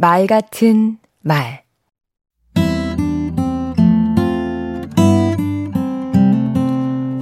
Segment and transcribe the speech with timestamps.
[0.00, 1.62] 말 같은 말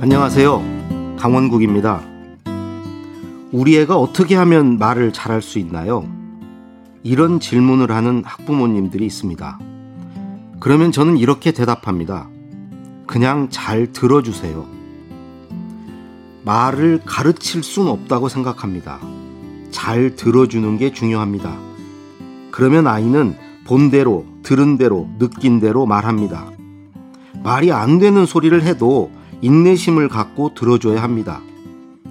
[0.00, 1.16] 안녕하세요.
[1.18, 2.00] 강원국입니다.
[3.50, 6.08] 우리 애가 어떻게 하면 말을 잘할 수 있나요?
[7.02, 9.58] 이런 질문을 하는 학부모님들이 있습니다.
[10.60, 12.28] 그러면 저는 이렇게 대답합니다.
[13.08, 14.64] 그냥 잘 들어주세요.
[16.44, 19.00] 말을 가르칠 순 없다고 생각합니다.
[19.72, 21.66] 잘 들어주는 게 중요합니다.
[22.58, 23.36] 그러면 아이는
[23.68, 26.50] 본대로, 들은 대로, 느낀 대로 말합니다.
[27.44, 29.12] 말이 안 되는 소리를 해도
[29.42, 31.40] 인내심을 갖고 들어줘야 합니다.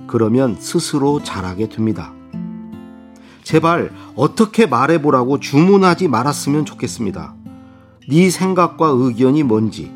[0.07, 2.13] 그러면 스스로 잘하게 됩니다.
[3.43, 7.35] 제발 어떻게 말해보라고 주문하지 말았으면 좋겠습니다.
[8.09, 9.91] 네 생각과 의견이 뭔지,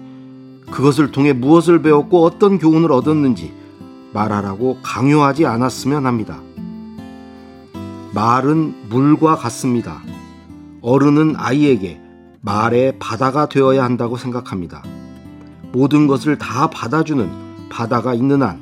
[0.69, 3.53] 그것을 통해 무엇을 배웠고 어떤 교훈을 얻었는지
[4.11, 6.41] 말하라고 강요하지 않았으면 합니다.
[8.13, 10.01] 말은 물과 같습니다.
[10.81, 12.01] 어른은 아이에게
[12.41, 14.83] 말의 바다가 되어야 한다고 생각합니다.
[15.71, 18.59] 모든 것을 다 받아주는 바다가 있는 한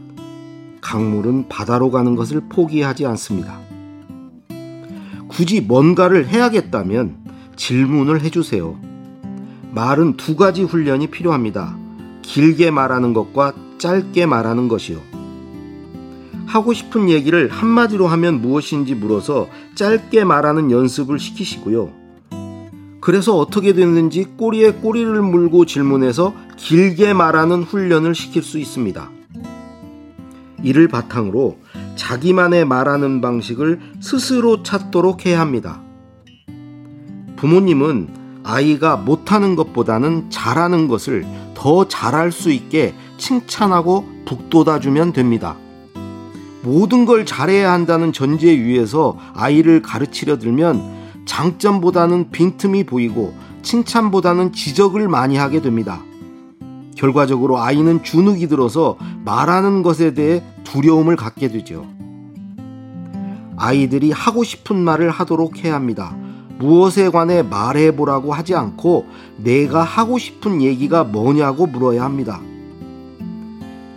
[0.82, 3.60] 강물은 바다로 가는 것을 포기하지 않습니다.
[5.30, 7.18] 굳이 뭔가를 해야겠다면
[7.56, 8.78] 질문을 해주세요.
[9.72, 11.78] 말은 두 가지 훈련이 필요합니다.
[12.22, 15.00] 길게 말하는 것과 짧게 말하는 것이요.
[16.46, 22.09] 하고 싶은 얘기를 한마디로 하면 무엇인지 물어서 짧게 말하는 연습을 시키시고요.
[23.10, 29.10] 그래서 어떻게 됐는지 꼬리에 꼬리를 물고 질문해서 길게 말하는 훈련을 시킬 수 있습니다.
[30.62, 31.58] 이를 바탕으로
[31.96, 35.82] 자기만의 말하는 방식을 스스로 찾도록 해야 합니다.
[37.38, 38.10] 부모님은
[38.44, 45.58] 아이가 못하는 것보다는 잘하는 것을 더 잘할 수 있게 칭찬하고 북돋아 주면 됩니다.
[46.62, 50.99] 모든 걸 잘해야 한다는 전제 위에서 아이를 가르치려 들면
[51.30, 56.02] 장점보다는 빈틈이 보이고 칭찬보다는 지적을 많이 하게 됩니다.
[56.96, 61.86] 결과적으로 아이는 주눅이 들어서 말하는 것에 대해 두려움을 갖게 되죠.
[63.58, 66.18] 아이들이 하고 싶은 말을 하도록 해야 합니다.
[66.58, 69.06] 무엇에 관해 말해보라고 하지 않고
[69.38, 72.42] 내가 하고 싶은 얘기가 뭐냐고 물어야 합니다.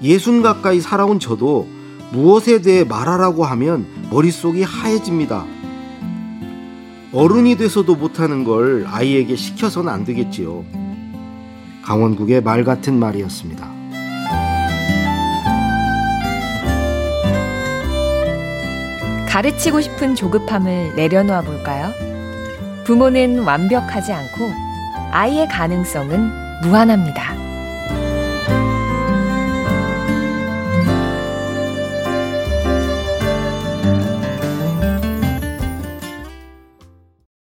[0.03, 1.67] 예순 가까이 살아온 저도
[2.13, 5.62] 무엇에 대해 말하라고 하면 머릿속이 하얘집니다.
[7.15, 10.65] 어른이 돼서도 못하는 걸 아이에게 시켜서는 안 되겠지요.
[11.85, 13.71] 강원국의 말 같은 말이었습니다.
[19.29, 21.91] 가르치고 싶은 조급함을 내려놓아 볼까요?
[22.85, 24.51] 부모는 완벽하지 않고
[25.11, 27.52] 아이의 가능성은 무한합니다.